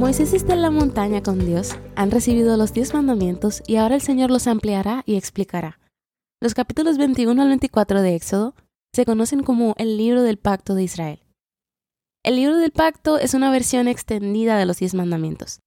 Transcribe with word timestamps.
Moisés 0.00 0.32
está 0.32 0.54
en 0.54 0.62
la 0.62 0.70
montaña 0.70 1.22
con 1.22 1.44
Dios, 1.44 1.76
han 1.94 2.10
recibido 2.10 2.56
los 2.56 2.72
diez 2.72 2.94
mandamientos 2.94 3.62
y 3.66 3.76
ahora 3.76 3.96
el 3.96 4.00
Señor 4.00 4.30
los 4.30 4.46
ampliará 4.46 5.02
y 5.04 5.16
explicará. 5.16 5.78
Los 6.40 6.54
capítulos 6.54 6.96
21 6.96 7.42
al 7.42 7.48
24 7.48 8.00
de 8.00 8.14
Éxodo 8.14 8.54
se 8.94 9.04
conocen 9.04 9.42
como 9.42 9.74
el 9.76 9.98
libro 9.98 10.22
del 10.22 10.38
pacto 10.38 10.74
de 10.74 10.84
Israel. 10.84 11.20
El 12.24 12.36
libro 12.36 12.56
del 12.56 12.70
pacto 12.70 13.18
es 13.18 13.34
una 13.34 13.50
versión 13.50 13.88
extendida 13.88 14.56
de 14.56 14.64
los 14.64 14.78
diez 14.78 14.94
mandamientos. 14.94 15.60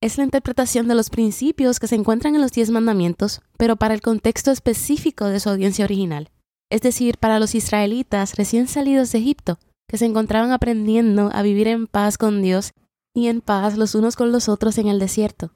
Es 0.00 0.18
la 0.18 0.24
interpretación 0.24 0.86
de 0.86 0.94
los 0.94 1.10
principios 1.10 1.80
que 1.80 1.88
se 1.88 1.96
encuentran 1.96 2.36
en 2.36 2.42
los 2.42 2.52
diez 2.52 2.70
mandamientos, 2.70 3.42
pero 3.58 3.74
para 3.74 3.94
el 3.94 4.02
contexto 4.02 4.52
específico 4.52 5.24
de 5.24 5.40
su 5.40 5.50
audiencia 5.50 5.84
original, 5.84 6.30
es 6.70 6.80
decir, 6.80 7.18
para 7.18 7.40
los 7.40 7.56
israelitas 7.56 8.36
recién 8.36 8.68
salidos 8.68 9.10
de 9.10 9.18
Egipto, 9.18 9.58
que 9.88 9.98
se 9.98 10.06
encontraban 10.06 10.52
aprendiendo 10.52 11.30
a 11.32 11.42
vivir 11.42 11.66
en 11.66 11.88
paz 11.88 12.18
con 12.18 12.40
Dios 12.40 12.72
y 13.14 13.28
en 13.28 13.40
paz 13.40 13.76
los 13.76 13.94
unos 13.94 14.16
con 14.16 14.32
los 14.32 14.48
otros 14.48 14.76
en 14.78 14.88
el 14.88 14.98
desierto, 14.98 15.52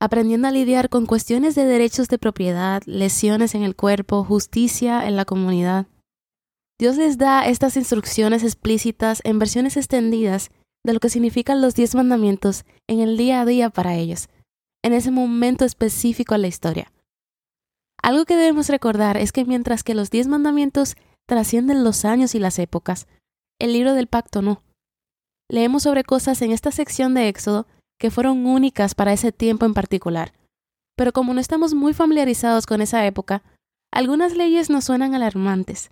aprendiendo 0.00 0.48
a 0.48 0.50
lidiar 0.50 0.88
con 0.88 1.06
cuestiones 1.06 1.54
de 1.54 1.66
derechos 1.66 2.08
de 2.08 2.18
propiedad, 2.18 2.82
lesiones 2.86 3.54
en 3.54 3.62
el 3.62 3.76
cuerpo, 3.76 4.24
justicia 4.24 5.06
en 5.06 5.16
la 5.16 5.24
comunidad. 5.24 5.86
Dios 6.80 6.96
les 6.96 7.18
da 7.18 7.46
estas 7.46 7.76
instrucciones 7.76 8.42
explícitas 8.42 9.20
en 9.24 9.38
versiones 9.38 9.76
extendidas 9.76 10.50
de 10.84 10.94
lo 10.94 11.00
que 11.00 11.10
significan 11.10 11.60
los 11.60 11.74
diez 11.74 11.94
mandamientos 11.94 12.64
en 12.88 13.00
el 13.00 13.16
día 13.16 13.42
a 13.42 13.44
día 13.44 13.70
para 13.70 13.94
ellos, 13.94 14.28
en 14.82 14.94
ese 14.94 15.10
momento 15.10 15.64
específico 15.64 16.34
en 16.34 16.42
la 16.42 16.48
historia. 16.48 16.92
Algo 18.02 18.24
que 18.24 18.34
debemos 18.34 18.68
recordar 18.68 19.16
es 19.16 19.30
que 19.30 19.44
mientras 19.44 19.84
que 19.84 19.94
los 19.94 20.10
diez 20.10 20.26
mandamientos 20.26 20.96
trascienden 21.28 21.84
los 21.84 22.04
años 22.04 22.34
y 22.34 22.40
las 22.40 22.58
épocas, 22.58 23.06
el 23.60 23.72
libro 23.72 23.94
del 23.94 24.08
pacto 24.08 24.42
no 24.42 24.64
leemos 25.52 25.82
sobre 25.82 26.02
cosas 26.02 26.40
en 26.40 26.50
esta 26.50 26.72
sección 26.72 27.12
de 27.12 27.28
Éxodo 27.28 27.66
que 28.00 28.10
fueron 28.10 28.46
únicas 28.46 28.94
para 28.94 29.12
ese 29.12 29.32
tiempo 29.32 29.66
en 29.66 29.74
particular. 29.74 30.32
Pero 30.96 31.12
como 31.12 31.34
no 31.34 31.40
estamos 31.40 31.74
muy 31.74 31.92
familiarizados 31.92 32.64
con 32.64 32.80
esa 32.80 33.06
época, 33.06 33.42
algunas 33.92 34.34
leyes 34.34 34.70
nos 34.70 34.84
suenan 34.84 35.14
alarmantes. 35.14 35.90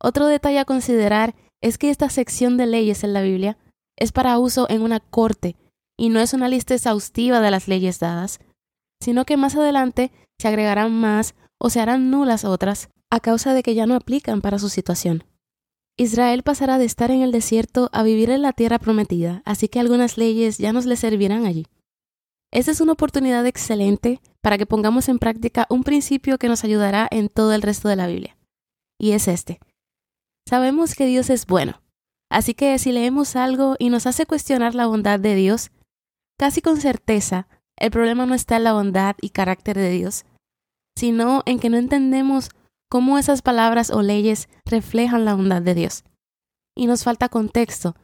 Otro 0.00 0.26
detalle 0.26 0.58
a 0.58 0.64
considerar 0.64 1.36
es 1.62 1.78
que 1.78 1.90
esta 1.90 2.10
sección 2.10 2.56
de 2.56 2.66
leyes 2.66 3.04
en 3.04 3.12
la 3.12 3.22
Biblia 3.22 3.56
es 3.96 4.10
para 4.10 4.36
uso 4.40 4.66
en 4.68 4.82
una 4.82 4.98
corte 4.98 5.54
y 5.96 6.08
no 6.08 6.18
es 6.18 6.34
una 6.34 6.48
lista 6.48 6.74
exhaustiva 6.74 7.38
de 7.38 7.52
las 7.52 7.68
leyes 7.68 8.00
dadas, 8.00 8.40
sino 9.00 9.24
que 9.24 9.36
más 9.36 9.54
adelante 9.54 10.10
se 10.40 10.48
agregarán 10.48 10.92
más 10.92 11.36
o 11.60 11.70
se 11.70 11.80
harán 11.80 12.10
nulas 12.10 12.44
otras 12.44 12.88
a 13.10 13.20
causa 13.20 13.54
de 13.54 13.62
que 13.62 13.76
ya 13.76 13.86
no 13.86 13.94
aplican 13.94 14.40
para 14.40 14.58
su 14.58 14.68
situación. 14.68 15.22
Israel 16.02 16.42
pasará 16.42 16.78
de 16.78 16.84
estar 16.84 17.10
en 17.10 17.22
el 17.22 17.32
desierto 17.32 17.88
a 17.92 18.02
vivir 18.02 18.30
en 18.30 18.42
la 18.42 18.52
tierra 18.52 18.78
prometida, 18.78 19.42
así 19.44 19.68
que 19.68 19.80
algunas 19.80 20.18
leyes 20.18 20.58
ya 20.58 20.72
nos 20.72 20.84
le 20.84 20.96
servirán 20.96 21.46
allí. 21.46 21.66
Esta 22.50 22.70
es 22.70 22.80
una 22.80 22.92
oportunidad 22.92 23.46
excelente 23.46 24.20
para 24.40 24.58
que 24.58 24.66
pongamos 24.66 25.08
en 25.08 25.18
práctica 25.18 25.66
un 25.70 25.84
principio 25.84 26.38
que 26.38 26.48
nos 26.48 26.64
ayudará 26.64 27.08
en 27.10 27.28
todo 27.28 27.52
el 27.54 27.62
resto 27.62 27.88
de 27.88 27.96
la 27.96 28.06
Biblia. 28.06 28.36
Y 28.98 29.12
es 29.12 29.28
este. 29.28 29.60
Sabemos 30.46 30.94
que 30.94 31.06
Dios 31.06 31.30
es 31.30 31.46
bueno, 31.46 31.82
así 32.30 32.52
que 32.54 32.78
si 32.78 32.92
leemos 32.92 33.36
algo 33.36 33.76
y 33.78 33.88
nos 33.88 34.06
hace 34.06 34.26
cuestionar 34.26 34.74
la 34.74 34.86
bondad 34.86 35.20
de 35.20 35.34
Dios, 35.34 35.70
casi 36.38 36.60
con 36.60 36.78
certeza, 36.78 37.46
el 37.76 37.90
problema 37.90 38.26
no 38.26 38.34
está 38.34 38.56
en 38.56 38.64
la 38.64 38.72
bondad 38.72 39.16
y 39.20 39.30
carácter 39.30 39.76
de 39.76 39.90
Dios, 39.90 40.24
sino 40.96 41.42
en 41.46 41.58
que 41.58 41.70
no 41.70 41.78
entendemos 41.78 42.50
cómo 42.92 43.16
esas 43.16 43.40
palabras 43.40 43.88
o 43.88 44.02
leyes 44.02 44.50
reflejan 44.66 45.24
la 45.24 45.32
bondad 45.32 45.62
de 45.62 45.74
Dios. 45.74 46.04
Y 46.76 46.86
nos 46.86 47.04
falta 47.04 47.30
contexto. 47.30 47.96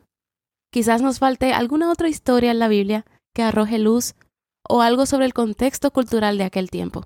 Quizás 0.72 1.02
nos 1.02 1.18
falte 1.18 1.52
alguna 1.52 1.92
otra 1.92 2.08
historia 2.08 2.52
en 2.52 2.58
la 2.58 2.68
Biblia 2.68 3.04
que 3.34 3.42
arroje 3.42 3.78
luz 3.78 4.14
o 4.66 4.80
algo 4.80 5.04
sobre 5.04 5.26
el 5.26 5.34
contexto 5.34 5.90
cultural 5.90 6.38
de 6.38 6.44
aquel 6.44 6.70
tiempo. 6.70 7.04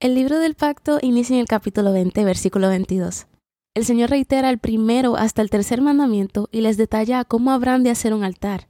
El 0.00 0.16
libro 0.16 0.40
del 0.40 0.56
pacto 0.56 0.98
inicia 1.00 1.34
en 1.34 1.40
el 1.42 1.46
capítulo 1.46 1.92
20, 1.92 2.24
versículo 2.24 2.66
22. 2.66 3.28
El 3.76 3.84
Señor 3.84 4.10
reitera 4.10 4.50
el 4.50 4.58
primero 4.58 5.14
hasta 5.14 5.42
el 5.42 5.50
tercer 5.50 5.80
mandamiento 5.80 6.48
y 6.50 6.62
les 6.62 6.76
detalla 6.76 7.24
cómo 7.24 7.52
habrán 7.52 7.84
de 7.84 7.90
hacer 7.90 8.14
un 8.14 8.24
altar. 8.24 8.66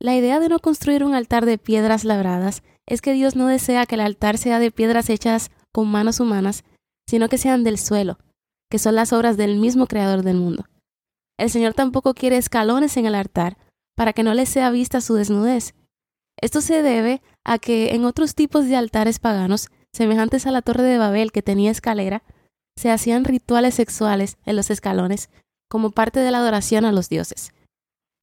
La 0.00 0.16
idea 0.16 0.40
de 0.40 0.48
no 0.48 0.58
construir 0.58 1.04
un 1.04 1.12
altar 1.12 1.44
de 1.44 1.58
piedras 1.58 2.04
labradas 2.04 2.62
es 2.86 3.02
que 3.02 3.12
Dios 3.12 3.36
no 3.36 3.46
desea 3.46 3.84
que 3.84 3.96
el 3.96 4.00
altar 4.00 4.38
sea 4.38 4.58
de 4.58 4.70
piedras 4.70 5.10
hechas 5.10 5.50
con 5.70 5.86
manos 5.86 6.18
humanas, 6.18 6.64
sino 7.10 7.28
que 7.28 7.38
sean 7.38 7.64
del 7.64 7.76
suelo, 7.76 8.20
que 8.70 8.78
son 8.78 8.94
las 8.94 9.12
obras 9.12 9.36
del 9.36 9.56
mismo 9.56 9.88
Creador 9.88 10.22
del 10.22 10.36
mundo. 10.36 10.66
El 11.40 11.50
Señor 11.50 11.74
tampoco 11.74 12.14
quiere 12.14 12.36
escalones 12.36 12.96
en 12.96 13.04
el 13.04 13.16
altar 13.16 13.58
para 13.96 14.12
que 14.12 14.22
no 14.22 14.32
le 14.32 14.46
sea 14.46 14.70
vista 14.70 15.00
su 15.00 15.14
desnudez. 15.14 15.74
Esto 16.40 16.60
se 16.60 16.82
debe 16.82 17.20
a 17.44 17.58
que 17.58 17.96
en 17.96 18.04
otros 18.04 18.36
tipos 18.36 18.66
de 18.66 18.76
altares 18.76 19.18
paganos, 19.18 19.70
semejantes 19.92 20.46
a 20.46 20.52
la 20.52 20.62
torre 20.62 20.84
de 20.84 20.98
Babel 20.98 21.32
que 21.32 21.42
tenía 21.42 21.72
escalera, 21.72 22.22
se 22.78 22.92
hacían 22.92 23.24
rituales 23.24 23.74
sexuales 23.74 24.38
en 24.46 24.54
los 24.54 24.70
escalones 24.70 25.30
como 25.68 25.90
parte 25.90 26.20
de 26.20 26.30
la 26.30 26.38
adoración 26.38 26.84
a 26.84 26.92
los 26.92 27.08
dioses. 27.08 27.52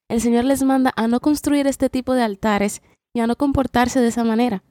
El 0.10 0.22
Señor 0.22 0.46
les 0.46 0.64
manda 0.64 0.94
a 0.96 1.10
no 1.10 1.20
construir 1.20 1.68
este 1.68 1.90
tipo 1.90 2.14
de 2.14 2.24
altares 2.24 2.82
y 3.14 3.20
a 3.20 3.28
no 3.28 3.36
comportarse 3.36 4.00
de 4.00 4.08
esa 4.08 4.24
manera. 4.24 4.64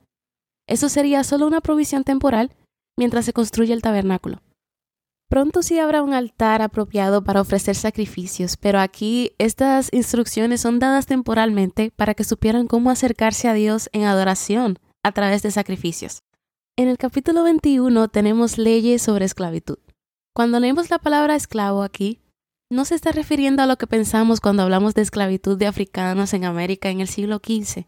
Eso 0.66 0.88
sería 0.88 1.22
solo 1.22 1.46
una 1.46 1.60
provisión 1.60 2.02
temporal 2.02 2.56
mientras 2.96 3.24
se 3.24 3.32
construye 3.32 3.72
el 3.72 3.82
tabernáculo. 3.82 4.42
Pronto 5.28 5.62
sí 5.62 5.78
habrá 5.80 6.02
un 6.02 6.14
altar 6.14 6.62
apropiado 6.62 7.24
para 7.24 7.40
ofrecer 7.40 7.74
sacrificios, 7.74 8.56
pero 8.56 8.78
aquí 8.78 9.32
estas 9.38 9.92
instrucciones 9.92 10.60
son 10.60 10.78
dadas 10.78 11.06
temporalmente 11.06 11.90
para 11.90 12.14
que 12.14 12.22
supieran 12.22 12.68
cómo 12.68 12.90
acercarse 12.90 13.48
a 13.48 13.54
Dios 13.54 13.90
en 13.92 14.04
adoración 14.04 14.78
a 15.02 15.12
través 15.12 15.42
de 15.42 15.50
sacrificios. 15.50 16.22
En 16.76 16.88
el 16.88 16.96
capítulo 16.96 17.42
21 17.42 18.08
tenemos 18.08 18.56
leyes 18.56 19.02
sobre 19.02 19.24
esclavitud. 19.24 19.78
Cuando 20.34 20.60
leemos 20.60 20.90
la 20.90 20.98
palabra 20.98 21.34
esclavo 21.34 21.82
aquí, 21.82 22.20
no 22.70 22.84
se 22.84 22.94
está 22.94 23.10
refiriendo 23.10 23.62
a 23.62 23.66
lo 23.66 23.78
que 23.78 23.86
pensamos 23.86 24.40
cuando 24.40 24.62
hablamos 24.62 24.94
de 24.94 25.02
esclavitud 25.02 25.56
de 25.56 25.66
africanos 25.66 26.34
en 26.34 26.44
América 26.44 26.90
en 26.90 27.00
el 27.00 27.08
siglo 27.08 27.40
XV. 27.44 27.86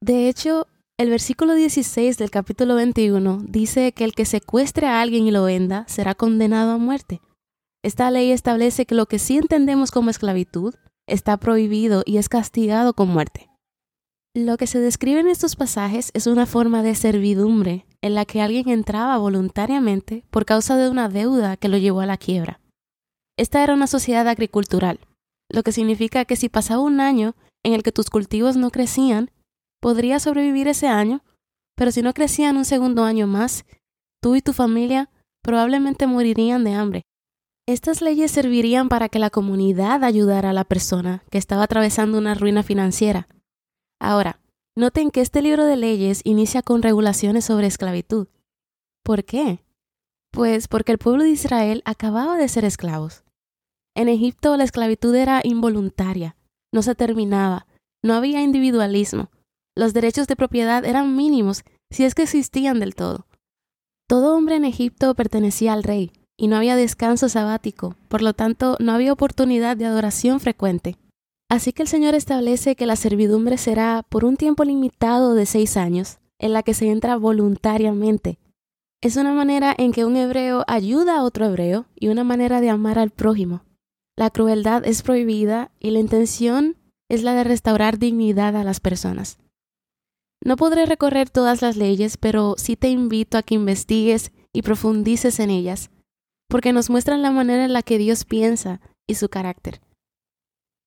De 0.00 0.28
hecho, 0.28 0.66
el 1.02 1.10
versículo 1.10 1.54
16 1.54 2.16
del 2.16 2.30
capítulo 2.30 2.76
21 2.76 3.42
dice 3.48 3.90
que 3.90 4.04
el 4.04 4.14
que 4.14 4.24
secuestre 4.24 4.86
a 4.86 5.00
alguien 5.00 5.26
y 5.26 5.32
lo 5.32 5.42
venda 5.42 5.84
será 5.88 6.14
condenado 6.14 6.70
a 6.70 6.78
muerte. 6.78 7.20
Esta 7.82 8.08
ley 8.12 8.30
establece 8.30 8.86
que 8.86 8.94
lo 8.94 9.06
que 9.06 9.18
sí 9.18 9.36
entendemos 9.36 9.90
como 9.90 10.10
esclavitud 10.10 10.76
está 11.08 11.36
prohibido 11.38 12.04
y 12.06 12.18
es 12.18 12.28
castigado 12.28 12.94
con 12.94 13.08
muerte. 13.08 13.50
Lo 14.32 14.56
que 14.56 14.68
se 14.68 14.78
describe 14.78 15.18
en 15.18 15.26
estos 15.26 15.56
pasajes 15.56 16.12
es 16.14 16.28
una 16.28 16.46
forma 16.46 16.84
de 16.84 16.94
servidumbre 16.94 17.84
en 18.00 18.14
la 18.14 18.24
que 18.24 18.40
alguien 18.40 18.68
entraba 18.68 19.18
voluntariamente 19.18 20.24
por 20.30 20.44
causa 20.44 20.76
de 20.76 20.88
una 20.88 21.08
deuda 21.08 21.56
que 21.56 21.68
lo 21.68 21.78
llevó 21.78 22.00
a 22.00 22.06
la 22.06 22.16
quiebra. 22.16 22.60
Esta 23.36 23.64
era 23.64 23.74
una 23.74 23.88
sociedad 23.88 24.28
agricultural, 24.28 25.00
lo 25.50 25.64
que 25.64 25.72
significa 25.72 26.24
que 26.24 26.36
si 26.36 26.48
pasaba 26.48 26.80
un 26.80 27.00
año 27.00 27.34
en 27.64 27.72
el 27.72 27.82
que 27.82 27.90
tus 27.90 28.08
cultivos 28.08 28.56
no 28.56 28.70
crecían, 28.70 29.32
podría 29.82 30.20
sobrevivir 30.20 30.68
ese 30.68 30.86
año, 30.86 31.24
pero 31.76 31.90
si 31.90 32.02
no 32.02 32.14
crecían 32.14 32.56
un 32.56 32.64
segundo 32.64 33.02
año 33.02 33.26
más, 33.26 33.66
tú 34.22 34.36
y 34.36 34.40
tu 34.40 34.52
familia 34.52 35.10
probablemente 35.42 36.06
morirían 36.06 36.62
de 36.62 36.74
hambre. 36.74 37.02
Estas 37.66 38.00
leyes 38.00 38.30
servirían 38.30 38.88
para 38.88 39.08
que 39.08 39.18
la 39.18 39.30
comunidad 39.30 40.04
ayudara 40.04 40.50
a 40.50 40.52
la 40.52 40.64
persona 40.64 41.24
que 41.30 41.38
estaba 41.38 41.64
atravesando 41.64 42.16
una 42.16 42.34
ruina 42.34 42.62
financiera. 42.62 43.26
Ahora, 44.00 44.40
noten 44.76 45.10
que 45.10 45.20
este 45.20 45.42
libro 45.42 45.64
de 45.64 45.76
leyes 45.76 46.20
inicia 46.24 46.62
con 46.62 46.82
regulaciones 46.82 47.44
sobre 47.44 47.66
esclavitud. 47.66 48.28
¿Por 49.02 49.24
qué? 49.24 49.64
Pues 50.30 50.68
porque 50.68 50.92
el 50.92 50.98
pueblo 50.98 51.24
de 51.24 51.30
Israel 51.30 51.82
acababa 51.84 52.36
de 52.36 52.48
ser 52.48 52.64
esclavos. 52.64 53.24
En 53.96 54.08
Egipto 54.08 54.56
la 54.56 54.64
esclavitud 54.64 55.14
era 55.14 55.40
involuntaria, 55.42 56.36
no 56.72 56.82
se 56.82 56.94
terminaba, 56.94 57.66
no 58.00 58.14
había 58.14 58.42
individualismo, 58.42 59.31
los 59.74 59.94
derechos 59.94 60.26
de 60.26 60.36
propiedad 60.36 60.84
eran 60.84 61.16
mínimos 61.16 61.64
si 61.90 62.04
es 62.04 62.14
que 62.14 62.22
existían 62.22 62.80
del 62.80 62.94
todo. 62.94 63.26
Todo 64.08 64.36
hombre 64.36 64.56
en 64.56 64.64
Egipto 64.64 65.14
pertenecía 65.14 65.72
al 65.72 65.82
rey, 65.82 66.12
y 66.36 66.48
no 66.48 66.56
había 66.56 66.76
descanso 66.76 67.28
sabático, 67.28 67.96
por 68.08 68.22
lo 68.22 68.34
tanto 68.34 68.76
no 68.80 68.92
había 68.92 69.12
oportunidad 69.12 69.76
de 69.76 69.86
adoración 69.86 70.40
frecuente. 70.40 70.96
Así 71.48 71.72
que 71.72 71.82
el 71.82 71.88
Señor 71.88 72.14
establece 72.14 72.76
que 72.76 72.86
la 72.86 72.96
servidumbre 72.96 73.58
será 73.58 74.04
por 74.08 74.24
un 74.24 74.36
tiempo 74.36 74.64
limitado 74.64 75.34
de 75.34 75.46
seis 75.46 75.76
años, 75.76 76.18
en 76.38 76.52
la 76.52 76.62
que 76.62 76.74
se 76.74 76.90
entra 76.90 77.16
voluntariamente. 77.16 78.38
Es 79.02 79.16
una 79.16 79.32
manera 79.32 79.74
en 79.76 79.92
que 79.92 80.04
un 80.04 80.16
hebreo 80.16 80.64
ayuda 80.66 81.18
a 81.18 81.22
otro 81.24 81.46
hebreo 81.46 81.86
y 81.94 82.08
una 82.08 82.24
manera 82.24 82.60
de 82.60 82.70
amar 82.70 82.98
al 82.98 83.10
prójimo. 83.10 83.64
La 84.16 84.30
crueldad 84.30 84.86
es 84.86 85.02
prohibida 85.02 85.70
y 85.78 85.90
la 85.90 85.98
intención 85.98 86.76
es 87.08 87.22
la 87.22 87.34
de 87.34 87.44
restaurar 87.44 87.98
dignidad 87.98 88.56
a 88.56 88.64
las 88.64 88.80
personas. 88.80 89.38
No 90.44 90.56
podré 90.56 90.86
recorrer 90.86 91.30
todas 91.30 91.62
las 91.62 91.76
leyes, 91.76 92.16
pero 92.16 92.54
sí 92.58 92.76
te 92.76 92.88
invito 92.88 93.38
a 93.38 93.42
que 93.42 93.54
investigues 93.54 94.32
y 94.52 94.62
profundices 94.62 95.38
en 95.38 95.50
ellas, 95.50 95.90
porque 96.48 96.72
nos 96.72 96.90
muestran 96.90 97.22
la 97.22 97.30
manera 97.30 97.64
en 97.64 97.72
la 97.72 97.82
que 97.82 97.98
Dios 97.98 98.24
piensa 98.24 98.80
y 99.08 99.14
su 99.14 99.28
carácter. 99.28 99.80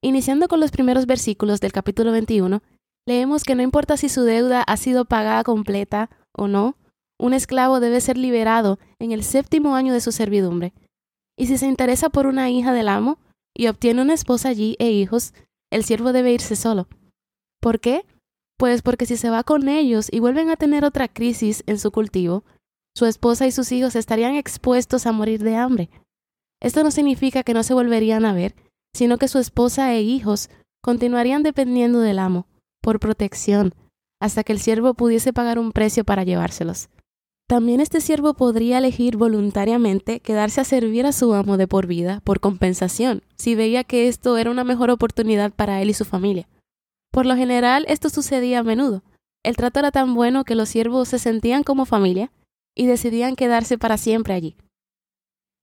Iniciando 0.04 0.48
con 0.48 0.60
los 0.60 0.72
primeros 0.72 1.06
versículos 1.06 1.62
del 1.62 1.72
capítulo 1.72 2.12
21, 2.12 2.62
leemos 3.07 3.44
que 3.44 3.56
no 3.56 3.63
importa 3.63 3.98
si 3.98 4.10
su 4.10 4.24
deuda 4.24 4.62
ha 4.62 4.78
sido 4.78 5.06
pagada 5.06 5.44
completa 5.44 6.10
o 6.34 6.48
no, 6.48 6.75
un 7.18 7.34
esclavo 7.34 7.80
debe 7.80 8.02
ser 8.02 8.18
liberado 8.18 8.78
en 9.00 9.13
el 9.13 9.24
séptimo 9.24 9.75
año 9.75 9.94
de 9.94 10.02
su 10.02 10.12
servidumbre. 10.12 10.74
Y 11.38 11.48
si 11.48 11.57
se 11.57 11.68
interesa 11.68 12.10
por 12.10 12.28
una 12.28 12.50
hija 12.50 12.74
del 12.74 12.90
amo 12.90 13.19
y 13.56 13.68
obtiene 13.68 14.02
una 14.02 14.13
esposa 14.13 14.50
allí 14.50 14.75
e 14.80 14.92
hijos, 14.92 15.34
el 15.72 15.84
siervo 15.84 16.12
debe 16.12 16.34
irse 16.34 16.56
solo. 16.56 16.88
¿Por 17.62 17.80
qué? 17.80 18.06
Pues 18.57 18.81
porque 18.81 19.06
si 19.06 19.18
se 19.18 19.30
va 19.30 19.44
con 19.44 19.68
ellos 19.68 20.07
y 20.12 20.19
vuelven 20.19 20.50
a 20.50 20.56
tener 20.56 20.86
otra 20.86 21.07
crisis 21.07 21.63
en 21.68 21.78
su 21.78 21.92
cultivo, 21.92 22.44
su 22.96 23.06
esposa 23.06 23.46
y 23.46 23.52
sus 23.52 23.72
hijos 23.72 23.96
estarían 23.96 24.36
expuestos 24.36 25.06
a 25.06 25.12
morir 25.12 25.44
de 25.44 25.56
hambre. 25.56 25.90
Esto 26.62 26.84
no 26.84 26.92
significa 26.92 27.44
que 27.44 27.54
no 27.54 27.63
se 27.63 27.74
volverían 27.74 28.24
a 28.25 28.34
ver, 28.34 28.56
sino 28.96 29.18
que 29.18 29.28
su 29.28 29.40
esposa 29.40 29.94
e 29.94 30.02
hijos 30.02 30.50
continuarían 30.81 31.44
dependiendo 31.44 32.00
del 32.00 32.19
amo, 32.19 32.48
por 32.81 33.00
protección, 33.00 33.74
hasta 34.22 34.44
que 34.44 34.54
el 34.54 34.60
siervo 34.60 34.94
pudiese 34.94 35.34
pagar 35.34 35.60
un 35.60 35.74
precio 35.74 36.06
para 36.06 36.24
llevárselos. 36.24 36.90
También 37.48 37.81
este 37.81 38.02
siervo 38.02 38.34
podría 38.34 38.80
elegir 38.80 39.18
voluntariamente 39.18 40.19
quedarse 40.19 40.62
a 40.62 40.63
servir 40.63 41.06
a 41.06 41.12
su 41.12 41.34
amo 41.34 41.57
de 41.57 41.68
por 41.68 41.86
vida 41.86 42.22
por 42.24 42.40
compensación, 42.40 43.22
si 43.36 43.54
veía 43.54 43.84
que 43.84 44.07
esto 44.07 44.38
era 44.38 44.50
una 44.50 44.63
mejor 44.63 44.90
oportunidad 44.90 45.52
para 45.52 45.81
él 45.81 45.90
y 45.90 45.94
su 45.94 46.06
familia. 46.06 46.48
Por 47.15 47.25
lo 47.25 47.38
general, 47.38 47.85
esto 47.88 48.09
sucedía 48.09 48.59
a 48.59 48.63
menudo. 48.63 49.01
El 49.41 49.56
trato 49.56 49.79
era 49.79 49.89
tan 49.89 50.15
bueno 50.15 50.44
que 50.44 50.53
los 50.53 50.67
siervos 50.67 51.07
se 51.07 51.17
sentían 51.17 51.63
como 51.63 51.85
familia 51.85 52.29
y 52.75 52.88
decidían 52.88 53.38
quedarse 53.38 53.77
para 53.77 53.95
siempre 53.95 54.33
allí. 54.33 54.57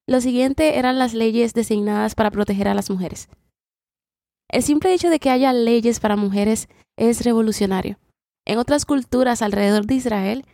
Lo 0.09 0.23
siguiente 0.23 0.79
eran 0.79 0.99
las 0.99 1.13
leyes 1.13 1.53
designadas 1.53 2.15
para 2.15 2.31
proteger 2.31 2.69
a 2.69 2.75
las 2.75 2.89
mujeres. 2.89 3.29
El 4.49 4.63
simple 4.63 4.95
hecho 4.95 5.11
de 5.11 5.19
que 5.19 5.29
haya 5.29 5.53
leyes 5.53 6.01
para 6.01 6.17
mujeres 6.17 6.71
es 6.97 7.23
revolucionario. 7.23 7.99
En 8.47 8.57
otras 8.57 8.87
culturas 8.87 9.43
alrededor 9.43 9.85
de 9.85 9.97
Israel, 9.97 10.47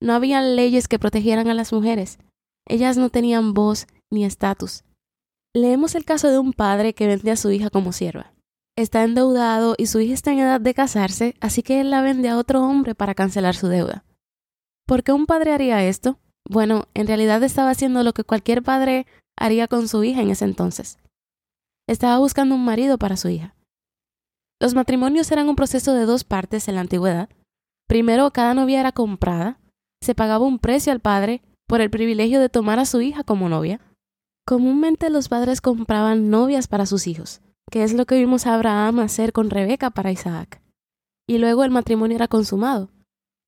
no 0.00 0.14
había 0.14 0.40
leyes 0.40 0.88
que 0.88 0.98
protegieran 0.98 1.48
a 1.48 1.54
las 1.54 1.74
mujeres. 1.74 2.18
Ellas 2.66 2.96
no 2.96 3.10
tenían 3.10 3.52
voz 3.52 3.86
ni 4.10 4.24
estatus. 4.24 4.82
Leemos 5.54 5.94
el 5.94 6.06
caso 6.06 6.30
de 6.30 6.38
un 6.38 6.54
padre 6.54 6.94
que 6.94 7.06
vende 7.06 7.32
a 7.32 7.36
su 7.36 7.50
hija 7.50 7.68
como 7.68 7.92
sierva. 7.92 8.32
Está 8.78 9.02
endeudado 9.02 9.74
y 9.76 9.86
su 9.86 9.98
hija 9.98 10.14
está 10.14 10.30
en 10.30 10.38
edad 10.38 10.60
de 10.60 10.72
casarse, 10.72 11.34
así 11.40 11.64
que 11.64 11.80
él 11.80 11.90
la 11.90 12.00
vende 12.00 12.28
a 12.28 12.36
otro 12.36 12.62
hombre 12.62 12.94
para 12.94 13.16
cancelar 13.16 13.56
su 13.56 13.66
deuda. 13.66 14.04
¿Por 14.86 15.02
qué 15.02 15.10
un 15.10 15.26
padre 15.26 15.52
haría 15.52 15.82
esto? 15.82 16.20
Bueno, 16.48 16.84
en 16.94 17.08
realidad 17.08 17.42
estaba 17.42 17.70
haciendo 17.70 18.04
lo 18.04 18.12
que 18.12 18.22
cualquier 18.22 18.62
padre 18.62 19.04
haría 19.36 19.66
con 19.66 19.88
su 19.88 20.04
hija 20.04 20.22
en 20.22 20.30
ese 20.30 20.44
entonces. 20.44 21.00
Estaba 21.88 22.18
buscando 22.18 22.54
un 22.54 22.64
marido 22.64 22.98
para 22.98 23.16
su 23.16 23.28
hija. 23.28 23.56
Los 24.60 24.74
matrimonios 24.74 25.28
eran 25.32 25.48
un 25.48 25.56
proceso 25.56 25.92
de 25.92 26.06
dos 26.06 26.22
partes 26.22 26.68
en 26.68 26.76
la 26.76 26.82
antigüedad. 26.82 27.28
Primero, 27.88 28.30
cada 28.30 28.54
novia 28.54 28.78
era 28.78 28.92
comprada, 28.92 29.58
se 30.00 30.14
pagaba 30.14 30.46
un 30.46 30.60
precio 30.60 30.92
al 30.92 31.00
padre 31.00 31.42
por 31.66 31.80
el 31.80 31.90
privilegio 31.90 32.38
de 32.38 32.48
tomar 32.48 32.78
a 32.78 32.84
su 32.84 33.00
hija 33.00 33.24
como 33.24 33.48
novia. 33.48 33.80
Comúnmente 34.46 35.10
los 35.10 35.28
padres 35.28 35.60
compraban 35.60 36.30
novias 36.30 36.68
para 36.68 36.86
sus 36.86 37.08
hijos, 37.08 37.40
que 37.70 37.82
es 37.82 37.92
lo 37.92 38.06
que 38.06 38.16
vimos 38.16 38.46
a 38.46 38.54
Abraham 38.54 39.00
hacer 39.00 39.32
con 39.32 39.50
Rebeca 39.50 39.90
para 39.90 40.12
Isaac. 40.12 40.60
Y 41.28 41.38
luego 41.38 41.64
el 41.64 41.70
matrimonio 41.70 42.16
era 42.16 42.28
consumado. 42.28 42.90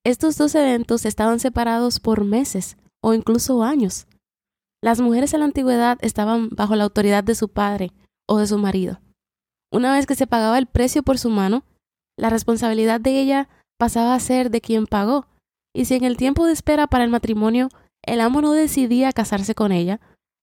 Estos 0.04 0.36
dos 0.36 0.54
eventos 0.54 1.04
estaban 1.04 1.40
separados 1.40 2.00
por 2.00 2.24
meses 2.24 2.76
o 3.02 3.14
incluso 3.14 3.62
años. 3.62 4.06
Las 4.82 5.00
mujeres 5.00 5.34
en 5.34 5.40
la 5.40 5.46
antigüedad 5.46 5.98
estaban 6.00 6.48
bajo 6.50 6.76
la 6.76 6.84
autoridad 6.84 7.24
de 7.24 7.34
su 7.34 7.48
padre 7.48 7.92
o 8.28 8.38
de 8.38 8.46
su 8.46 8.58
marido. 8.58 9.00
Una 9.72 9.92
vez 9.92 10.06
que 10.06 10.14
se 10.14 10.26
pagaba 10.26 10.58
el 10.58 10.66
precio 10.66 11.02
por 11.02 11.18
su 11.18 11.30
mano, 11.30 11.64
la 12.18 12.30
responsabilidad 12.30 13.00
de 13.00 13.20
ella 13.20 13.48
pasaba 13.78 14.14
a 14.14 14.20
ser 14.20 14.50
de 14.50 14.60
quien 14.60 14.86
pagó, 14.86 15.26
y 15.74 15.84
si 15.84 15.94
en 15.94 16.04
el 16.04 16.16
tiempo 16.16 16.46
de 16.46 16.52
espera 16.52 16.86
para 16.86 17.04
el 17.04 17.10
matrimonio 17.10 17.68
el 18.02 18.20
amo 18.20 18.40
no 18.40 18.52
decidía 18.52 19.12
casarse 19.12 19.54
con 19.54 19.72
ella, 19.72 20.00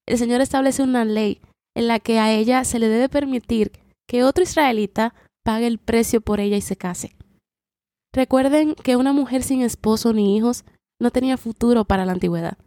el 0.08 0.18
Señor 0.18 0.42
establece 0.42 0.84
una 0.84 1.04
ley 1.04 1.42
en 1.78 1.88
la 1.88 2.00
que 2.00 2.18
a 2.18 2.34
ella 2.34 2.64
se 2.64 2.80
le 2.80 2.90
debe 2.90 3.08
permitir 3.08 3.72
que 4.08 4.24
otro 4.24 4.44
israelita 4.44 5.14
pague 5.46 5.68
el 5.68 5.78
precio 5.78 6.22
por 6.22 6.40
ella 6.40 6.58
y 6.58 6.62
se 6.62 6.76
case. 6.76 7.16
Recuerden 8.16 8.74
que 8.74 8.96
una 8.96 9.14
mujer 9.14 9.44
sin 9.44 9.62
esposo 9.62 10.12
ni 10.12 10.36
hijos 10.36 10.66
no 11.00 11.12
tenía 11.12 11.38
futuro 11.38 11.86
para 11.86 12.04
la 12.04 12.14
antigüedad. 12.14 12.58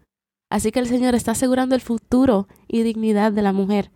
Así 0.48 0.70
que 0.70 0.78
el 0.78 0.86
Señor 0.86 1.16
está 1.16 1.32
asegurando 1.32 1.74
el 1.74 1.80
futuro 1.80 2.46
y 2.68 2.82
dignidad 2.82 3.32
de 3.32 3.42
la 3.42 3.52
mujer. 3.52 3.90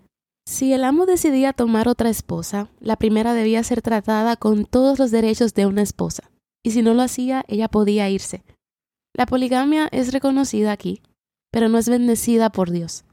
Si 0.49 0.72
el 0.72 0.82
amo 0.82 1.06
decidía 1.06 1.52
tomar 1.52 1.87
otra 1.87 2.11
esposa, 2.11 2.69
la 2.81 2.96
primera 2.96 3.34
debía 3.34 3.62
ser 3.62 3.82
tratada 3.82 4.34
con 4.37 4.64
todos 4.64 4.99
los 4.99 5.12
derechos 5.12 5.55
de 5.55 5.66
una 5.66 5.82
esposa, 5.82 6.32
y 6.64 6.72
si 6.72 6.82
no 6.82 6.93
lo 6.93 7.02
hacía, 7.02 7.44
ella 7.46 7.69
podía 7.69 8.11
irse. 8.11 8.43
La 9.16 9.26
poligamia 9.26 9.88
es 9.93 10.12
reconocida 10.12 10.72
aquí, 10.72 11.02
pero 11.52 11.69
no 11.69 11.78
es 11.78 11.88
bendecida 11.88 12.50
por 12.50 12.72
Dios. 12.72 13.05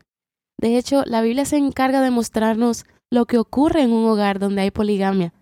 De 0.62 0.78
hecho, 0.78 1.04
la 1.06 1.22
Biblia 1.22 1.46
se 1.46 1.58
encarga 1.58 2.02
de 2.02 2.12
mostrarnos 2.12 2.86
lo 3.12 3.25
que 3.25 3.40
ocurre 3.40 3.81
en 3.81 3.92
un 3.92 4.06
hogar 4.06 4.40
donde 4.40 4.62
hay 4.62 4.72
poligamia 4.72 5.34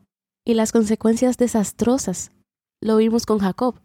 y 0.45 0.55
las 0.55 0.71
consecuencias 0.71 1.37
desastrosas 1.37 2.31
lo 2.81 2.97
vimos 2.97 3.25
con 3.25 3.39
Jacob. 3.39 3.81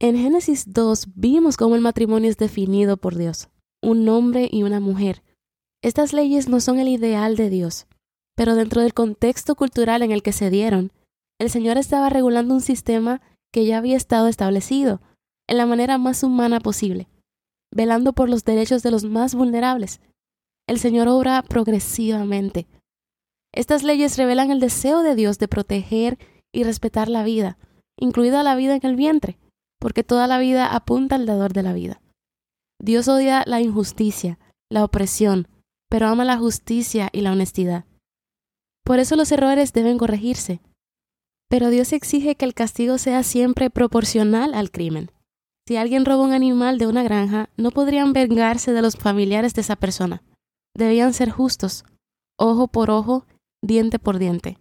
En 0.00 0.16
Génesis 0.16 0.72
2 0.74 1.14
vimos 1.14 1.56
cómo 1.56 1.76
el 1.76 1.80
matrimonio 1.80 2.28
es 2.28 2.36
definido 2.36 2.96
por 2.96 3.16
Dios, 3.16 3.48
un 3.82 4.06
hombre 4.08 4.48
y 4.50 4.64
una 4.64 4.80
mujer. 4.80 5.22
Estas 5.82 6.12
leyes 6.12 6.48
no 6.48 6.60
son 6.60 6.78
el 6.78 6.88
ideal 6.88 7.36
de 7.36 7.48
Dios, 7.48 7.86
pero 8.34 8.54
dentro 8.56 8.82
del 8.82 8.92
contexto 8.92 9.54
cultural 9.54 10.02
en 10.02 10.10
el 10.10 10.22
que 10.22 10.32
se 10.32 10.50
dieron, 10.50 10.92
el 11.38 11.48
Señor 11.48 11.78
estaba 11.78 12.10
regulando 12.10 12.52
un 12.52 12.60
sistema 12.60 13.22
que 13.52 13.64
ya 13.64 13.78
había 13.78 13.96
estado 13.96 14.26
establecido, 14.26 15.00
en 15.48 15.58
la 15.58 15.66
manera 15.66 15.96
más 15.96 16.24
humana 16.24 16.60
posible, 16.60 17.08
velando 17.72 18.12
por 18.12 18.28
los 18.28 18.44
derechos 18.44 18.82
de 18.82 18.90
los 18.90 19.04
más 19.04 19.34
vulnerables. 19.34 20.00
El 20.68 20.78
Señor 20.80 21.06
obra 21.08 21.42
progresivamente. 21.42 22.66
Estas 23.54 23.84
leyes 23.84 24.18
revelan 24.18 24.50
el 24.50 24.60
deseo 24.60 25.02
de 25.02 25.14
Dios 25.14 25.38
de 25.38 25.48
proteger 25.48 26.18
y 26.52 26.64
respetar 26.64 27.08
la 27.08 27.22
vida, 27.22 27.56
incluida 27.98 28.42
la 28.42 28.56
vida 28.56 28.74
en 28.74 28.84
el 28.84 28.96
vientre, 28.96 29.38
porque 29.80 30.02
toda 30.02 30.26
la 30.26 30.38
vida 30.38 30.74
apunta 30.74 31.14
al 31.14 31.26
dador 31.26 31.52
de 31.52 31.62
la 31.62 31.72
vida. 31.72 32.00
Dios 32.80 33.08
odia 33.08 33.44
la 33.46 33.60
injusticia, 33.60 34.38
la 34.70 34.84
opresión, 34.84 35.48
pero 35.88 36.08
ama 36.08 36.24
la 36.24 36.36
justicia 36.36 37.08
y 37.12 37.20
la 37.20 37.32
honestidad. 37.32 37.84
Por 38.84 38.98
eso 38.98 39.16
los 39.16 39.30
errores 39.32 39.72
deben 39.72 39.98
corregirse. 39.98 40.60
Pero 41.48 41.70
Dios 41.70 41.92
exige 41.92 42.34
que 42.34 42.44
el 42.44 42.54
castigo 42.54 42.98
sea 42.98 43.22
siempre 43.22 43.70
proporcional 43.70 44.52
al 44.52 44.70
crimen. 44.70 45.12
Si 45.66 45.76
alguien 45.76 46.04
roba 46.04 46.24
un 46.24 46.32
animal 46.32 46.78
de 46.78 46.86
una 46.86 47.02
granja, 47.02 47.50
no 47.56 47.70
podrían 47.70 48.12
vengarse 48.12 48.72
de 48.72 48.82
los 48.82 48.96
familiares 48.96 49.54
de 49.54 49.60
esa 49.62 49.76
persona. 49.76 50.22
Debían 50.76 51.14
ser 51.14 51.30
justos, 51.30 51.84
ojo 52.38 52.68
por 52.68 52.90
ojo, 52.90 53.24
diente 53.64 53.98
por 53.98 54.18
diente. 54.18 54.58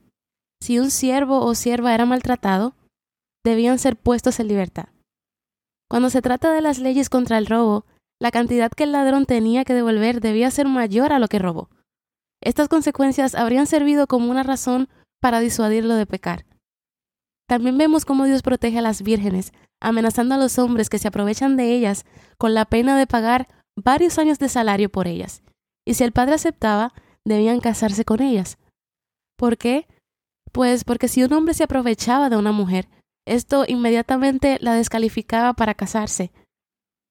Si 0.61 0.79
un 0.79 0.89
siervo 0.89 1.45
o 1.45 1.55
sierva 1.55 1.93
era 1.93 2.05
maltratado, 2.05 2.73
debían 3.43 3.79
ser 3.79 3.97
puestos 3.97 4.39
en 4.39 4.47
libertad. 4.47 4.85
Cuando 5.89 6.09
se 6.09 6.21
trata 6.21 6.53
de 6.53 6.61
las 6.61 6.79
leyes 6.79 7.09
contra 7.09 7.37
el 7.37 7.45
robo, 7.45 7.85
la 8.19 8.31
cantidad 8.31 8.71
que 8.71 8.83
el 8.85 8.93
ladrón 8.93 9.25
tenía 9.25 9.65
que 9.65 9.73
devolver 9.73 10.21
debía 10.21 10.49
ser 10.51 10.67
mayor 10.67 11.11
a 11.11 11.19
lo 11.19 11.27
que 11.27 11.37
robó. 11.37 11.69
Estas 12.41 12.69
consecuencias 12.69 13.35
habrían 13.35 13.67
servido 13.67 14.07
como 14.07 14.31
una 14.31 14.43
razón 14.43 14.87
para 15.21 15.41
disuadirlo 15.41 15.95
de 15.95 16.05
pecar. 16.05 16.45
También 17.47 17.77
vemos 17.77 18.05
cómo 18.05 18.23
Dios 18.23 18.41
protege 18.41 18.79
a 18.79 18.81
las 18.81 19.01
vírgenes, 19.01 19.51
amenazando 19.81 20.35
a 20.35 20.37
los 20.37 20.57
hombres 20.59 20.89
que 20.89 20.97
se 20.97 21.09
aprovechan 21.09 21.57
de 21.57 21.75
ellas 21.75 22.05
con 22.37 22.53
la 22.53 22.65
pena 22.65 22.97
de 22.97 23.05
pagar 23.05 23.49
varios 23.75 24.17
años 24.17 24.39
de 24.39 24.47
salario 24.47 24.89
por 24.89 25.07
ellas. 25.07 25.43
Y 25.85 25.93
si 25.93 26.03
el 26.03 26.11
padre 26.11 26.35
aceptaba, 26.35 26.93
debían 27.23 27.59
casarse 27.59 28.05
con 28.05 28.21
ellas. 28.21 28.57
¿Por 29.37 29.57
qué? 29.57 29.87
Pues 30.51 30.83
porque 30.83 31.07
si 31.07 31.23
un 31.23 31.33
hombre 31.33 31.53
se 31.53 31.63
aprovechaba 31.63 32.29
de 32.29 32.37
una 32.37 32.51
mujer, 32.51 32.87
esto 33.27 33.65
inmediatamente 33.67 34.57
la 34.61 34.73
descalificaba 34.73 35.53
para 35.53 35.73
casarse. 35.73 36.31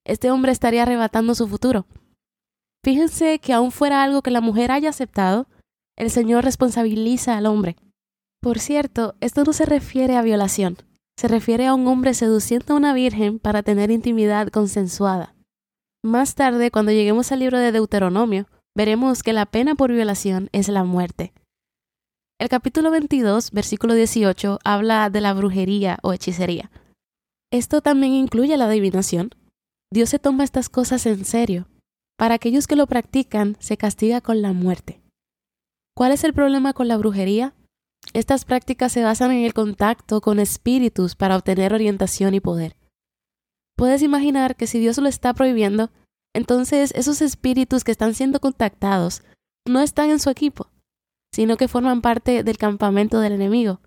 Este 0.07 0.31
hombre 0.31 0.53
estaría 0.53 0.83
arrebatando 0.83 1.35
su 1.35 1.49
futuro. 1.49 1.87
Fíjense 2.85 3.39
que 3.39 3.53
aun 3.53 3.73
fuera 3.73 4.03
algo 4.03 4.23
que 4.23 4.31
la 4.31 4.41
mujer 4.41 4.71
haya 4.71 4.91
aceptado, 4.91 5.47
el 5.97 6.11
Señor 6.11 6.45
responsabiliza 6.45 7.37
al 7.37 7.47
hombre. 7.47 7.77
Por 8.43 8.59
cierto, 8.59 9.15
esto 9.21 9.45
no 9.45 9.53
se 9.53 9.65
refiere 9.65 10.17
a 10.17 10.23
violación. 10.23 10.77
se 11.17 11.29
refiere 11.29 11.67
a 11.67 11.75
un 11.75 11.87
hombre 11.87 12.13
seduciendo 12.13 12.75
a 12.75 12.77
una 12.77 12.93
virgen 12.93 13.39
para 13.39 13.63
tener 13.63 13.93
intimidad 13.93 14.49
consensuada. 14.49 15.35
Más 16.03 16.35
tarde, 16.35 16.73
cuando 16.73 16.91
lleguemos 16.91 17.31
al 17.31 17.39
libro 17.39 17.59
de 17.59 17.71
Deuteronomio, 17.71 18.47
veremos 18.75 19.23
que 19.23 19.33
la 19.33 19.47
pena 19.47 19.75
por 19.75 19.93
violación 19.93 20.49
es 20.53 20.69
la 20.69 20.85
muerte. 20.85 21.33
El 22.41 22.49
capítulo 22.49 22.91
22, 22.91 23.53
versículo 23.53 23.95
18, 23.95 24.59
habla 24.65 25.09
de 25.09 25.21
la 25.21 25.33
brujería 25.35 25.99
o 26.03 26.13
hechicería. 26.13 26.71
Esto 27.53 27.81
también 27.81 28.13
incluye 28.13 28.57
la 28.57 28.67
adivinación. 28.67 29.31
Dios 29.93 30.11
se 30.11 30.19
toma 30.19 30.43
estas 30.43 30.69
cosas 30.69 31.07
en 31.07 31.25
serio. 31.25 31.69
Para 32.17 32.35
aquellos 32.35 32.67
que 32.67 32.77
lo 32.77 32.87
practican, 32.87 33.57
se 33.61 33.77
castiga 33.77 34.21
con 34.21 34.43
la 34.43 34.53
muerte. 34.53 35.01
¿Cuál 35.97 36.11
es 36.11 36.25
el 36.25 36.35
problema 36.35 36.73
con 36.73 36.89
la 36.89 36.97
brujería? 36.97 37.55
Estas 38.13 38.45
prácticas 38.45 38.93
se 38.93 39.05
basan 39.05 39.31
en 39.31 39.45
el 39.45 39.55
contacto 39.55 40.21
con 40.21 40.41
espíritus 40.41 41.15
para 41.15 41.37
obtener 41.37 41.73
orientación 41.73 42.35
y 42.35 42.41
poder. 42.41 42.77
Puedes 43.77 44.03
imaginar 44.03 44.57
que 44.57 44.67
si 44.67 44.81
Dios 44.81 44.99
lo 44.99 45.09
está 45.09 45.33
prohibiendo, 45.35 45.91
entonces 46.35 46.93
esos 46.95 47.23
espíritus 47.23 47.85
que 47.85 47.93
están 47.93 48.15
siendo 48.15 48.41
contactados 48.41 49.23
no 49.67 49.81
están 49.81 50.11
en 50.11 50.21
su 50.21 50.31
equipo, 50.31 50.69
sino 51.33 51.57
que 51.57 51.69
forman 51.69 52.03
parte 52.03 52.43
del 52.43 52.59
campamento 52.59 53.21
del 53.21 53.33
enemigo. 53.33 53.81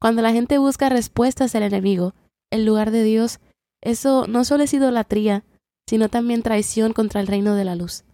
Cuando 0.00 0.22
la 0.22 0.32
gente 0.32 0.58
busca 0.58 0.88
respuestas 0.88 1.52
del 1.52 1.62
enemigo, 1.62 2.14
en 2.50 2.66
lugar 2.66 2.90
de 2.90 3.04
Dios, 3.04 3.38
eso 3.82 4.26
no 4.26 4.44
solo 4.44 4.64
es 4.64 4.74
idolatría, 4.74 5.44
sino 5.88 6.08
también 6.08 6.42
traición 6.42 6.92
contra 6.92 7.20
el 7.20 7.26
reino 7.26 7.54
de 7.54 7.64
la 7.64 7.76
luz. 7.76 8.04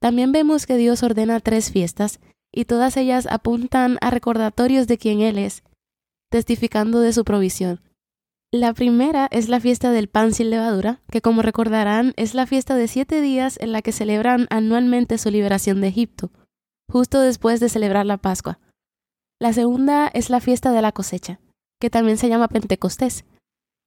También 0.00 0.32
vemos 0.32 0.66
que 0.66 0.76
Dios 0.76 1.02
ordena 1.02 1.40
tres 1.40 1.70
fiestas 1.70 2.20
y 2.52 2.66
todas 2.66 2.96
ellas 2.96 3.26
apuntan 3.30 3.98
a 4.00 4.10
recordatorios 4.10 4.86
de 4.86 4.98
quién 4.98 5.20
Él 5.20 5.38
es, 5.38 5.62
testificando 6.30 7.00
de 7.00 7.12
su 7.12 7.24
provisión. 7.24 7.80
La 8.54 8.72
primera 8.72 9.26
es 9.32 9.48
la 9.48 9.58
fiesta 9.58 9.90
del 9.90 10.06
pan 10.06 10.32
sin 10.32 10.48
levadura, 10.48 11.00
que 11.10 11.20
como 11.20 11.42
recordarán 11.42 12.12
es 12.16 12.34
la 12.34 12.46
fiesta 12.46 12.76
de 12.76 12.86
siete 12.86 13.20
días 13.20 13.58
en 13.60 13.72
la 13.72 13.82
que 13.82 13.90
celebran 13.90 14.46
anualmente 14.48 15.18
su 15.18 15.28
liberación 15.32 15.80
de 15.80 15.88
Egipto, 15.88 16.30
justo 16.88 17.20
después 17.20 17.58
de 17.58 17.68
celebrar 17.68 18.06
la 18.06 18.16
Pascua. 18.16 18.60
La 19.40 19.52
segunda 19.52 20.06
es 20.06 20.30
la 20.30 20.38
fiesta 20.38 20.70
de 20.70 20.82
la 20.82 20.92
cosecha, 20.92 21.40
que 21.80 21.90
también 21.90 22.16
se 22.16 22.28
llama 22.28 22.46
Pentecostés. 22.46 23.24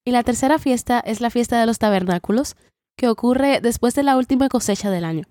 Y 0.05 0.11
la 0.11 0.23
tercera 0.23 0.59
fiesta 0.59 0.99
es 0.99 1.21
la 1.21 1.29
fiesta 1.29 1.57
de 1.61 1.65
los 1.65 1.79
tabernáculos, 1.79 2.57
que 2.97 3.07
ocurre 3.07 3.61
después 3.61 3.95
de 3.95 4.03
la 4.03 4.17
última 4.17 4.49
cosecha 4.49 4.91
del 4.91 5.05
año. 5.05 5.23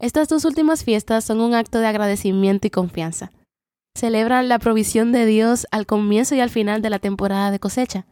Estas 0.00 0.28
dos 0.28 0.46
últimas 0.46 0.82
fiestas 0.82 1.26
son 1.26 1.42
un 1.42 1.52
acto 1.52 1.78
de 1.78 1.88
agradecimiento 1.88 2.66
y 2.66 2.70
confianza. 2.70 3.32
Celebran 3.94 4.48
la 4.48 4.58
provisión 4.58 5.12
de 5.12 5.26
Dios 5.26 5.66
al 5.72 5.84
comienzo 5.84 6.34
y 6.34 6.40
al 6.40 6.48
final 6.48 6.80
de 6.80 6.88
la 6.88 7.00
temporada 7.00 7.50
de 7.50 7.60
cosecha. 7.60 8.06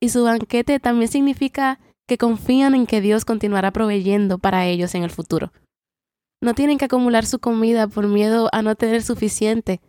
Y 0.00 0.10
su 0.10 0.24
banquete 0.24 0.78
también 0.80 1.10
significa 1.10 1.80
que 2.06 2.18
confían 2.18 2.74
en 2.74 2.86
que 2.86 3.00
Dios 3.00 3.24
continuará 3.24 3.72
proveyendo 3.72 4.38
para 4.38 4.66
ellos 4.66 4.94
en 4.94 5.02
el 5.02 5.10
futuro. 5.10 5.52
No 6.42 6.54
tienen 6.54 6.78
que 6.78 6.84
acumular 6.84 7.26
su 7.26 7.38
comida 7.38 7.88
por 7.88 8.06
miedo 8.06 8.48
a 8.52 8.62
no 8.62 8.76
tener 8.76 9.02
suficiente. 9.02 9.80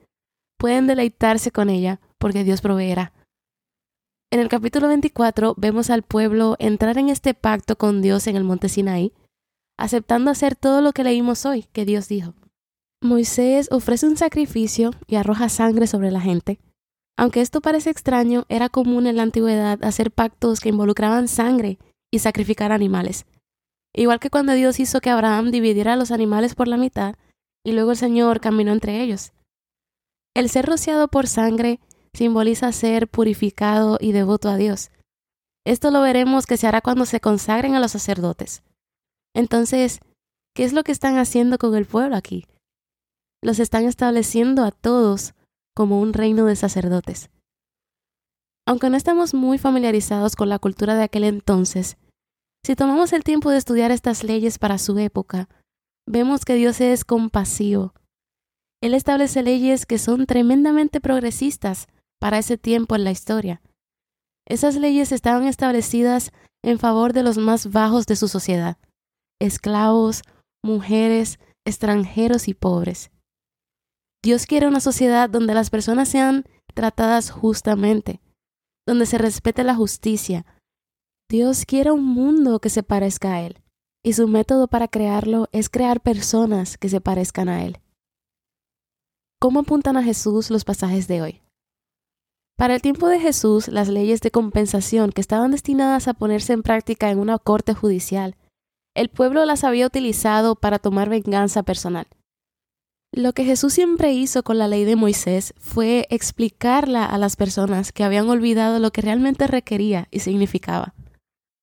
Pueden 0.58 0.88
deleitarse 0.88 1.52
con 1.52 1.70
ella 1.70 2.00
porque 2.18 2.44
Dios 2.44 2.62
proveerá. 2.62 3.14
En 4.32 4.40
el 4.40 4.50
capítulo 4.50 4.88
24 4.88 5.56
vemos 5.58 5.90
al 5.90 6.04
pueblo 6.04 6.56
entrar 6.60 6.98
en 6.98 7.10
este 7.10 7.34
pacto 7.34 7.78
con 7.78 8.02
Dios 8.02 8.28
en 8.28 8.36
el 8.36 8.44
monte 8.44 8.70
Sinaí 8.70 9.14
aceptando 9.78 10.32
hacer 10.32 10.56
todo 10.56 10.82
lo 10.82 10.92
que 10.92 11.04
leímos 11.04 11.46
hoy, 11.46 11.64
que 11.72 11.86
Dios 11.86 12.08
dijo. 12.08 12.34
Moisés 13.02 13.70
ofrece 13.72 14.08
un 14.08 14.18
sacrificio 14.18 14.92
y 15.06 15.16
arroja 15.16 15.50
sangre 15.50 15.86
sobre 15.88 16.12
la 16.12 16.20
gente. 16.20 16.60
Aunque 17.18 17.42
esto 17.42 17.62
parece 17.62 17.90
extraño, 17.90 18.46
era 18.48 18.70
común 18.70 19.08
en 19.08 19.18
la 19.18 19.24
antigüedad 19.24 19.84
hacer 19.84 20.12
pactos 20.12 20.60
que 20.60 20.70
involucraban 20.70 21.28
sangre 21.28 21.80
y 22.12 22.20
sacrificar 22.20 22.72
animales. 22.72 23.26
Igual 23.94 24.20
que 24.20 24.30
cuando 24.30 24.54
Dios 24.54 24.80
hizo 24.80 25.02
que 25.02 25.10
Abraham 25.10 25.50
dividiera 25.50 25.96
los 25.96 26.12
animales 26.12 26.54
por 26.54 26.68
la 26.68 26.78
mitad 26.78 27.16
y 27.66 27.72
luego 27.72 27.92
el 27.92 27.98
Señor 27.98 28.40
caminó 28.40 28.72
entre 28.72 29.02
ellos. 29.02 29.34
El 30.36 30.50
ser 30.50 30.68
rociado 30.68 31.08
por 31.08 31.28
sangre 31.28 31.80
simboliza 32.14 32.72
ser 32.72 33.08
purificado 33.08 33.98
y 34.00 34.12
devoto 34.12 34.50
a 34.50 34.58
Dios. 34.58 34.92
Esto 35.66 35.90
lo 35.90 36.02
veremos 36.02 36.46
que 36.46 36.58
se 36.58 36.68
hará 36.68 36.82
cuando 36.82 37.06
se 37.06 37.20
consagren 37.20 37.74
a 37.74 37.80
los 37.80 37.92
sacerdotes. 37.92 38.62
Entonces, 39.36 40.00
¿qué 40.56 40.64
es 40.64 40.74
lo 40.74 40.84
que 40.84 40.92
están 40.92 41.18
haciendo 41.18 41.58
con 41.58 41.76
el 41.76 41.86
pueblo 41.86 42.16
aquí? 42.16 42.46
Los 43.42 43.60
están 43.60 43.86
estableciendo 43.86 44.64
a 44.64 44.72
todos 44.72 45.34
como 45.78 46.02
un 46.02 46.14
reino 46.14 46.46
de 46.46 46.56
sacerdotes. 46.56 47.30
Aunque 48.66 48.90
no 48.90 48.98
estamos 48.98 49.36
muy 49.36 49.60
familiarizados 49.60 50.36
con 50.36 50.50
la 50.50 50.58
cultura 50.58 50.96
de 50.96 51.04
aquel 51.04 51.24
entonces, 51.24 51.98
si 52.66 52.76
tomamos 52.76 53.14
el 53.14 53.24
tiempo 53.24 53.52
de 53.52 53.60
estudiar 53.60 53.92
estas 53.92 54.24
leyes 54.24 54.58
para 54.58 54.80
su 54.80 54.98
época, 54.98 55.50
vemos 56.08 56.46
que 56.46 56.56
Dios 56.56 56.82
es 56.82 57.06
compasivo. 57.06 57.94
Él 58.82 58.96
establece 58.96 59.44
leyes 59.44 59.86
que 59.86 60.00
son 60.00 60.26
tremendamente 60.26 61.00
progresistas 61.00 61.86
para 62.20 62.40
ese 62.40 62.58
tiempo 62.58 62.96
en 62.96 63.04
la 63.04 63.12
historia. 63.12 63.62
Esas 64.48 64.78
leyes 64.78 65.12
estaban 65.12 65.46
establecidas 65.48 66.32
en 66.64 66.80
favor 66.80 67.14
de 67.14 67.22
los 67.22 67.38
más 67.38 67.72
bajos 67.72 68.08
de 68.08 68.16
su 68.16 68.28
sociedad 68.28 68.78
esclavos, 69.40 70.24
mujeres, 70.64 71.38
extranjeros 71.68 72.48
y 72.48 72.56
pobres. 72.56 73.12
Dios 74.28 74.46
quiere 74.46 74.68
una 74.68 74.82
sociedad 74.82 75.30
donde 75.30 75.54
las 75.54 75.70
personas 75.70 76.10
sean 76.10 76.44
tratadas 76.74 77.32
justamente, 77.32 78.20
donde 78.86 79.06
se 79.06 79.18
respete 79.18 79.64
la 79.64 79.74
justicia. 79.74 80.46
Dios 81.30 81.64
quiere 81.66 81.92
un 81.92 82.04
mundo 82.04 82.60
que 82.60 82.70
se 82.70 82.84
parezca 82.84 83.36
a 83.36 83.42
Él, 83.44 83.64
y 84.04 84.12
su 84.12 84.28
método 84.28 84.68
para 84.68 84.90
crearlo 84.90 85.48
es 85.54 85.70
crear 85.70 86.02
personas 86.02 86.78
que 86.78 86.90
se 86.90 87.00
parezcan 87.00 87.48
a 87.48 87.64
Él. 87.64 87.78
¿Cómo 89.40 89.62
apuntan 89.62 89.96
a 89.96 90.04
Jesús 90.04 90.52
los 90.52 90.66
pasajes 90.66 91.08
de 91.08 91.22
hoy? 91.22 91.42
Para 92.58 92.76
el 92.76 92.82
tiempo 92.82 93.08
de 93.08 93.22
Jesús, 93.22 93.70
las 93.70 93.88
leyes 93.88 94.20
de 94.20 94.32
compensación 94.32 95.14
que 95.14 95.22
estaban 95.22 95.52
destinadas 95.52 96.10
a 96.10 96.14
ponerse 96.14 96.52
en 96.52 96.64
práctica 96.64 97.12
en 97.12 97.20
una 97.20 97.40
corte 97.40 97.74
judicial 97.74 98.36
el 98.98 99.10
pueblo 99.10 99.46
las 99.46 99.64
había 99.64 99.86
utilizado 99.86 100.56
para 100.56 100.80
tomar 100.80 101.08
venganza 101.08 101.62
personal. 101.62 102.08
Lo 103.18 103.34
que 103.34 103.46
Jesús 103.46 103.74
siempre 103.74 104.14
hizo 104.14 104.44
con 104.44 104.60
la 104.60 104.68
ley 104.68 104.86
de 104.86 104.96
Moisés 104.96 105.56
fue 105.58 106.06
explicarla 106.12 107.04
a 107.04 107.18
las 107.18 107.36
personas 107.36 107.92
que 107.92 108.04
habían 108.04 108.30
olvidado 108.30 108.78
lo 108.78 108.92
que 108.92 109.02
realmente 109.02 109.48
requería 109.48 110.08
y 110.12 110.20
significaba. 110.20 110.94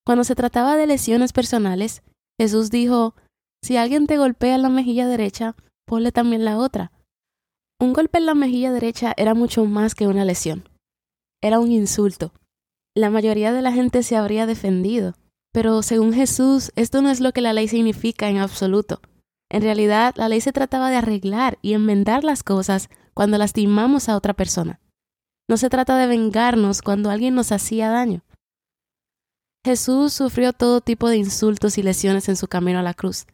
Cuando 0.05 0.25
se 0.25 0.35
trataba 0.35 0.75
de 0.75 0.85
lesiones 0.85 1.31
personales, 1.31 2.03
Jesús 2.37 2.71
dijo, 2.71 3.15
si 3.63 3.77
alguien 3.77 4.05
te 4.05 4.17
golpea 4.17 4.57
la 4.57 4.67
mejilla 4.67 5.07
derecha, 5.07 5.55
ponle 5.87 6.11
también 6.11 6.43
la 6.43 6.57
otra. 6.57 6.91
Un 7.79 7.93
golpe 7.93 8.17
en 8.17 8.25
la 8.25 8.35
mejilla 8.35 8.73
derecha 8.73 9.13
era 9.15 9.33
mucho 9.33 9.63
más 9.63 9.95
que 9.95 10.07
una 10.07 10.25
lesión. 10.25 10.67
Era 11.41 11.61
un 11.61 11.71
insulto. 11.71 12.33
La 12.93 13.09
mayoría 13.09 13.53
de 13.53 13.61
la 13.61 13.71
gente 13.71 14.03
se 14.03 14.17
habría 14.17 14.45
defendido, 14.45 15.13
pero 15.53 15.83
según 15.83 16.11
Jesús, 16.11 16.73
esto 16.75 17.01
no 17.01 17.09
es 17.09 17.21
lo 17.21 17.31
que 17.31 17.39
la 17.39 17.53
ley 17.53 17.69
significa 17.69 18.27
en 18.27 18.39
absoluto. 18.39 18.99
En 19.51 19.61
realidad, 19.61 20.13
la 20.17 20.29
ley 20.29 20.41
se 20.41 20.53
trataba 20.53 20.89
de 20.89 20.97
arreglar 20.97 21.57
y 21.61 21.73
enmendar 21.73 22.23
las 22.23 22.43
cosas 22.43 22.89
cuando 23.13 23.37
lastimamos 23.37 24.09
a 24.09 24.15
otra 24.15 24.33
persona. 24.33 24.79
No 25.49 25.57
se 25.57 25.69
trata 25.69 25.97
de 25.97 26.07
vengarnos 26.07 26.81
cuando 26.81 27.09
alguien 27.09 27.35
nos 27.35 27.51
hacía 27.51 27.89
daño. 27.89 28.23
Jesús 29.65 30.13
sufrió 30.13 30.53
todo 30.53 30.81
tipo 30.81 31.09
de 31.09 31.17
insultos 31.17 31.77
y 31.77 31.83
lesiones 31.83 32.29
en 32.29 32.35
su 32.35 32.47
camino 32.47 32.79
a 32.79 32.83
la 32.83 32.93
cruz. 32.93 33.25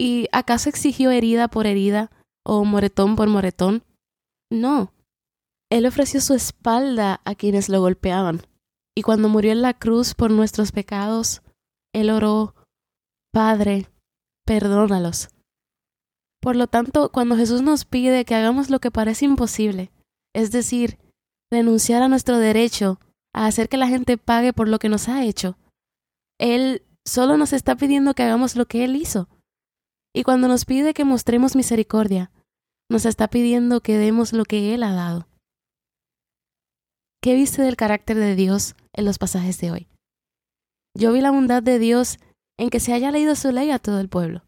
¿Y 0.00 0.28
acaso 0.32 0.68
exigió 0.68 1.10
herida 1.10 1.48
por 1.48 1.66
herida 1.66 2.10
o 2.44 2.64
moretón 2.64 3.16
por 3.16 3.28
moretón? 3.28 3.82
No. 4.50 4.92
Él 5.70 5.86
ofreció 5.86 6.20
su 6.20 6.34
espalda 6.34 7.20
a 7.24 7.34
quienes 7.34 7.68
lo 7.68 7.80
golpeaban, 7.80 8.42
y 8.96 9.02
cuando 9.02 9.28
murió 9.28 9.52
en 9.52 9.62
la 9.62 9.74
cruz 9.74 10.14
por 10.14 10.30
nuestros 10.30 10.72
pecados, 10.72 11.42
Él 11.92 12.10
oró, 12.10 12.54
Padre, 13.32 13.88
perdónalos. 14.48 15.28
Por 16.40 16.56
lo 16.56 16.68
tanto, 16.68 17.12
cuando 17.12 17.36
Jesús 17.36 17.60
nos 17.60 17.84
pide 17.84 18.24
que 18.24 18.34
hagamos 18.34 18.70
lo 18.70 18.80
que 18.80 18.90
parece 18.90 19.26
imposible, 19.26 19.92
es 20.34 20.50
decir, 20.50 20.98
renunciar 21.52 22.02
a 22.02 22.08
nuestro 22.08 22.38
derecho 22.38 22.98
a 23.34 23.44
hacer 23.44 23.68
que 23.68 23.76
la 23.76 23.88
gente 23.88 24.16
pague 24.16 24.54
por 24.54 24.66
lo 24.66 24.78
que 24.78 24.88
nos 24.88 25.10
ha 25.10 25.22
hecho, 25.22 25.58
Él 26.40 26.82
solo 27.06 27.36
nos 27.36 27.52
está 27.52 27.76
pidiendo 27.76 28.14
que 28.14 28.22
hagamos 28.22 28.56
lo 28.56 28.64
que 28.64 28.84
Él 28.84 28.96
hizo. 28.96 29.28
Y 30.16 30.22
cuando 30.22 30.48
nos 30.48 30.64
pide 30.64 30.94
que 30.94 31.04
mostremos 31.04 31.54
misericordia, 31.54 32.32
nos 32.90 33.04
está 33.04 33.28
pidiendo 33.28 33.82
que 33.82 33.98
demos 33.98 34.32
lo 34.32 34.46
que 34.46 34.72
Él 34.72 34.82
ha 34.82 34.94
dado. 34.94 35.28
¿Qué 37.22 37.34
viste 37.34 37.60
del 37.60 37.76
carácter 37.76 38.16
de 38.16 38.34
Dios 38.34 38.76
en 38.94 39.04
los 39.04 39.18
pasajes 39.18 39.60
de 39.60 39.72
hoy? 39.72 39.88
Yo 40.96 41.12
vi 41.12 41.20
la 41.20 41.32
bondad 41.32 41.62
de 41.62 41.78
Dios 41.78 42.18
en 42.58 42.70
que 42.70 42.80
se 42.80 42.92
haya 42.92 43.10
leído 43.10 43.34
su 43.36 43.50
ley 43.52 43.70
a 43.70 43.78
todo 43.78 44.00
el 44.00 44.08
pueblo. 44.08 44.42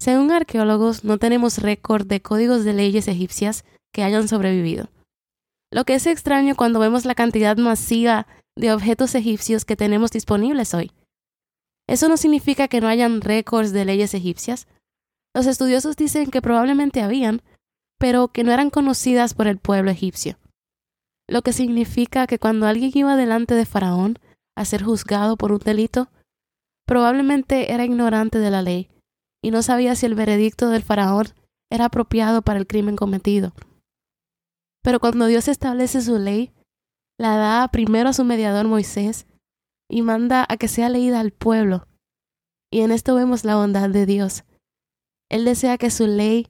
Según 0.00 0.32
arqueólogos, 0.32 1.04
no 1.04 1.18
tenemos 1.18 1.58
récord 1.58 2.06
de 2.06 2.20
códigos 2.20 2.64
de 2.64 2.72
leyes 2.72 3.06
egipcias 3.08 3.64
que 3.92 4.02
hayan 4.02 4.28
sobrevivido. 4.28 4.88
Lo 5.72 5.84
que 5.84 5.94
es 5.94 6.06
extraño 6.06 6.56
cuando 6.56 6.80
vemos 6.80 7.04
la 7.04 7.14
cantidad 7.14 7.56
masiva 7.56 8.26
de 8.56 8.72
objetos 8.72 9.14
egipcios 9.14 9.64
que 9.64 9.76
tenemos 9.76 10.10
disponibles 10.10 10.74
hoy. 10.74 10.92
Eso 11.88 12.08
no 12.08 12.16
significa 12.16 12.68
que 12.68 12.80
no 12.80 12.88
hayan 12.88 13.20
récords 13.20 13.72
de 13.72 13.84
leyes 13.84 14.14
egipcias. 14.14 14.66
Los 15.34 15.46
estudiosos 15.46 15.96
dicen 15.96 16.30
que 16.30 16.42
probablemente 16.42 17.00
habían, 17.00 17.42
pero 17.98 18.28
que 18.28 18.44
no 18.44 18.52
eran 18.52 18.70
conocidas 18.70 19.34
por 19.34 19.46
el 19.46 19.58
pueblo 19.58 19.90
egipcio. 19.90 20.36
Lo 21.28 21.42
que 21.42 21.52
significa 21.52 22.26
que 22.26 22.38
cuando 22.38 22.66
alguien 22.66 22.90
iba 22.94 23.16
delante 23.16 23.54
de 23.54 23.64
Faraón 23.64 24.18
a 24.56 24.64
ser 24.64 24.82
juzgado 24.82 25.36
por 25.36 25.52
un 25.52 25.60
delito, 25.60 26.08
probablemente 26.86 27.72
era 27.72 27.84
ignorante 27.84 28.38
de 28.38 28.50
la 28.50 28.62
ley 28.62 28.90
y 29.42 29.50
no 29.50 29.62
sabía 29.62 29.96
si 29.96 30.06
el 30.06 30.14
veredicto 30.14 30.68
del 30.68 30.82
Faraón 30.82 31.26
era 31.70 31.86
apropiado 31.86 32.42
para 32.42 32.58
el 32.58 32.66
crimen 32.66 32.96
cometido. 32.96 33.52
Pero 34.82 35.00
cuando 35.00 35.26
Dios 35.26 35.48
establece 35.48 36.00
su 36.02 36.18
ley, 36.18 36.52
la 37.18 37.36
da 37.36 37.68
primero 37.68 38.08
a 38.08 38.12
su 38.12 38.24
mediador 38.24 38.66
Moisés 38.66 39.26
y 39.90 40.02
manda 40.02 40.44
a 40.48 40.56
que 40.56 40.68
sea 40.68 40.88
leída 40.88 41.20
al 41.20 41.32
pueblo. 41.32 41.86
Y 42.70 42.80
en 42.80 42.90
esto 42.90 43.14
vemos 43.14 43.44
la 43.44 43.56
bondad 43.56 43.90
de 43.90 44.06
Dios. 44.06 44.44
Él 45.30 45.44
desea 45.44 45.78
que 45.78 45.90
su 45.90 46.06
ley 46.06 46.48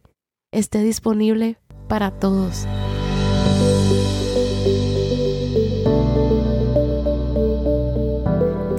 esté 0.52 0.82
disponible 0.82 1.58
para 1.88 2.18
todos. 2.18 2.66